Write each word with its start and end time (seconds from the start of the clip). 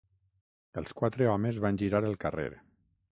Els 0.81 0.93
quatre 1.01 1.27
homes 1.33 1.59
van 1.67 1.77
girar 1.83 2.01
el 2.13 2.17
carrer. 2.25 2.49